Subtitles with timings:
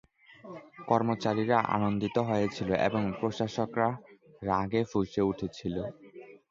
[0.89, 3.89] কর্মচারীরা আনন্দিত হয়েছিল আর প্রশাসকরা
[4.41, 5.75] রাগে ফুঁসে উঠেছিল।